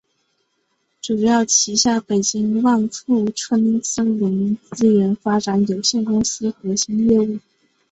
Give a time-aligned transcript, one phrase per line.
[0.99, 7.37] 主要旗下北京万富春森林资源发展有限公司核心业务。